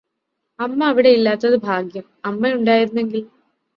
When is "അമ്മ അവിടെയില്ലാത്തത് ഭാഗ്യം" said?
0.59-2.05